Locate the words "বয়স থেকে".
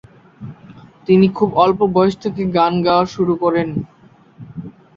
1.95-2.41